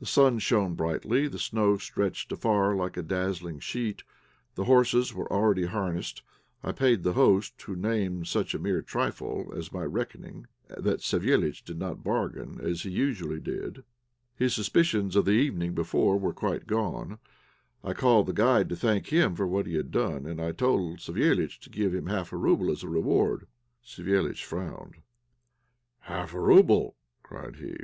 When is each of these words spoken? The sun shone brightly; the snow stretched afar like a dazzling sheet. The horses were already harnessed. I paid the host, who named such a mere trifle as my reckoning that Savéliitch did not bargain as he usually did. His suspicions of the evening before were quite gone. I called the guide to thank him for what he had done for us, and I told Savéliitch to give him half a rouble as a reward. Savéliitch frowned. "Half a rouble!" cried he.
The 0.00 0.06
sun 0.06 0.40
shone 0.40 0.74
brightly; 0.74 1.28
the 1.28 1.38
snow 1.38 1.76
stretched 1.78 2.32
afar 2.32 2.74
like 2.74 2.96
a 2.96 3.04
dazzling 3.04 3.60
sheet. 3.60 4.02
The 4.56 4.64
horses 4.64 5.14
were 5.14 5.32
already 5.32 5.66
harnessed. 5.66 6.22
I 6.64 6.72
paid 6.72 7.04
the 7.04 7.12
host, 7.12 7.62
who 7.62 7.76
named 7.76 8.26
such 8.26 8.52
a 8.52 8.58
mere 8.58 8.82
trifle 8.82 9.52
as 9.56 9.70
my 9.72 9.84
reckoning 9.84 10.48
that 10.66 11.02
Savéliitch 11.02 11.62
did 11.62 11.78
not 11.78 12.02
bargain 12.02 12.58
as 12.60 12.82
he 12.82 12.90
usually 12.90 13.38
did. 13.38 13.84
His 14.34 14.56
suspicions 14.56 15.14
of 15.14 15.24
the 15.24 15.30
evening 15.38 15.72
before 15.72 16.18
were 16.18 16.34
quite 16.34 16.66
gone. 16.66 17.20
I 17.84 17.92
called 17.92 18.26
the 18.26 18.32
guide 18.32 18.68
to 18.70 18.76
thank 18.76 19.06
him 19.12 19.36
for 19.36 19.46
what 19.46 19.68
he 19.68 19.76
had 19.76 19.92
done 19.92 20.24
for 20.24 20.26
us, 20.26 20.30
and 20.32 20.40
I 20.40 20.50
told 20.50 20.98
Savéliitch 20.98 21.60
to 21.60 21.70
give 21.70 21.94
him 21.94 22.08
half 22.08 22.32
a 22.32 22.36
rouble 22.36 22.72
as 22.72 22.82
a 22.82 22.88
reward. 22.88 23.46
Savéliitch 23.86 24.42
frowned. 24.42 24.96
"Half 26.00 26.34
a 26.34 26.40
rouble!" 26.40 26.96
cried 27.22 27.54
he. 27.54 27.76